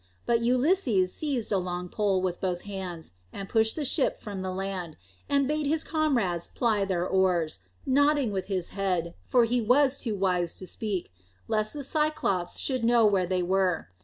But 0.25 0.41
Ulysses 0.41 1.13
seized 1.13 1.51
a 1.51 1.59
long 1.59 1.87
pole 1.87 2.23
with 2.23 2.41
both 2.41 2.61
hands 2.61 3.11
and 3.31 3.47
pushed 3.47 3.75
the 3.75 3.85
ship 3.85 4.19
from 4.19 4.41
the 4.41 4.49
land, 4.49 4.97
and 5.29 5.47
bade 5.47 5.67
his 5.67 5.83
comrades 5.83 6.47
ply 6.47 6.85
their 6.85 7.05
oars, 7.05 7.59
nodding 7.85 8.31
with 8.31 8.47
his 8.47 8.69
head, 8.71 9.13
for 9.27 9.45
he 9.45 9.61
was 9.61 9.99
too 9.99 10.15
wise 10.15 10.55
to 10.55 10.65
speak, 10.65 11.11
lest 11.47 11.75
the 11.75 11.83
Cyclops 11.83 12.57
should 12.57 12.83
know 12.83 13.05
where 13.05 13.27
they 13.27 13.43
were. 13.43 13.89